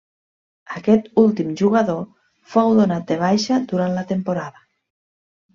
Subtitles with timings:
[0.79, 2.01] Aquest últim jugador
[2.55, 4.69] fou donat de baixa durant la temporada.